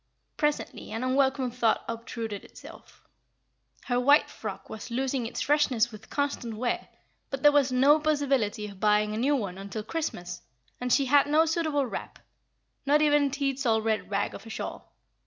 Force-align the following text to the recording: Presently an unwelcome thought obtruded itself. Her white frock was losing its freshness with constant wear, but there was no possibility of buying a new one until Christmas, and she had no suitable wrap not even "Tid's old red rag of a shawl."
Presently 0.35 0.91
an 0.91 1.03
unwelcome 1.03 1.51
thought 1.51 1.85
obtruded 1.87 2.43
itself. 2.43 3.07
Her 3.85 3.99
white 3.99 4.31
frock 4.31 4.67
was 4.67 4.89
losing 4.89 5.27
its 5.27 5.41
freshness 5.41 5.91
with 5.91 6.09
constant 6.09 6.55
wear, 6.55 6.87
but 7.29 7.43
there 7.43 7.51
was 7.51 7.71
no 7.71 7.99
possibility 7.99 8.65
of 8.65 8.79
buying 8.79 9.13
a 9.13 9.17
new 9.19 9.35
one 9.35 9.59
until 9.59 9.83
Christmas, 9.83 10.41
and 10.79 10.91
she 10.91 11.05
had 11.05 11.27
no 11.27 11.45
suitable 11.45 11.85
wrap 11.85 12.17
not 12.83 13.03
even 13.03 13.29
"Tid's 13.29 13.63
old 13.63 13.85
red 13.85 14.09
rag 14.09 14.33
of 14.33 14.47
a 14.47 14.49
shawl." 14.49 14.91